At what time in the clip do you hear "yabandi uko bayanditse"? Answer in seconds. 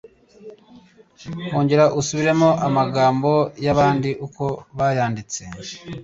3.65-5.41